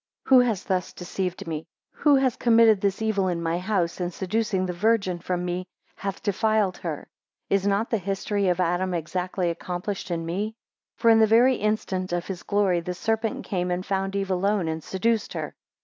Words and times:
4 0.25 0.39
Who 0.39 0.43
has 0.47 0.63
thus 0.63 0.93
deceived 0.93 1.45
me? 1.45 1.67
Who 1.91 2.15
has 2.15 2.35
committed 2.35 2.81
this 2.81 3.03
evil 3.03 3.27
in 3.27 3.39
my 3.39 3.59
house, 3.59 3.99
and 3.99 4.11
seducing 4.11 4.65
the 4.65 4.73
Virgin 4.73 5.19
from 5.19 5.45
me, 5.45 5.67
hath 5.95 6.23
defiled 6.23 6.77
her? 6.77 7.07
5 7.51 7.55
Is 7.55 7.67
not 7.67 7.91
the 7.91 7.99
history 7.99 8.47
of 8.47 8.59
Adam 8.59 8.95
exactly 8.95 9.51
accomplished 9.51 10.09
in 10.09 10.25
me? 10.25 10.55
6 10.95 11.01
For 11.03 11.09
in 11.11 11.19
the 11.19 11.27
very 11.27 11.57
instant 11.57 12.13
of 12.13 12.25
his 12.25 12.41
glory, 12.41 12.79
the 12.79 12.95
serpent 12.95 13.45
came 13.45 13.69
and 13.69 13.85
found 13.85 14.15
Eve 14.15 14.31
alone, 14.31 14.67
and 14.67 14.83
seduced 14.83 15.33
her. 15.33 15.53